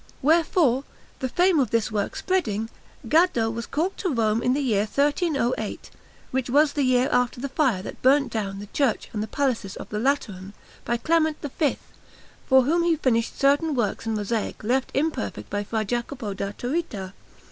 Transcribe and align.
Wherefore, 0.23 0.83
the 1.19 1.29
fame 1.29 1.59
of 1.59 1.69
this 1.69 1.91
work 1.91 2.15
spreading, 2.15 2.69
Gaddo 3.07 3.51
was 3.51 3.67
called 3.67 3.97
to 3.97 4.09
Rome 4.11 4.41
in 4.41 4.53
the 4.55 4.59
year 4.61 4.85
1308 4.87 5.91
(which 6.31 6.49
was 6.49 6.73
the 6.73 6.81
year 6.81 7.07
after 7.11 7.39
the 7.39 7.49
fire 7.49 7.83
that 7.83 8.01
burnt 8.01 8.31
down 8.31 8.57
the 8.57 8.65
Church 8.73 9.09
and 9.13 9.21
the 9.21 9.27
Palaces 9.27 9.75
of 9.75 9.89
the 9.89 9.99
Lateran) 9.99 10.55
by 10.85 10.97
Clement 10.97 11.37
V, 11.43 11.77
for 12.47 12.63
whom 12.63 12.81
he 12.81 12.95
finished 12.95 13.39
certain 13.39 13.75
works 13.75 14.07
in 14.07 14.15
mosaic 14.15 14.63
left 14.63 14.89
imperfect 14.95 15.51
by 15.51 15.63
Fra 15.63 15.85
Jacopo 15.85 16.33
da 16.33 16.49
Turrita. 16.53 17.13